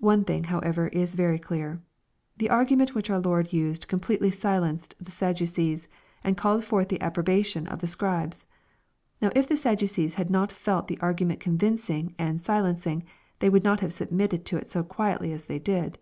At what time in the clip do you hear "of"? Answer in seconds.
7.66-7.80